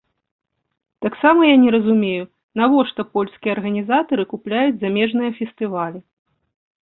Таксама 1.05 1.39
я 1.49 1.57
не 1.65 1.69
разумею, 1.75 2.23
навошта 2.61 3.01
польскія 3.17 3.51
арганізатары 3.57 4.23
купляюць 4.31 4.79
замежныя 4.85 5.31
фестывалі. 5.39 5.99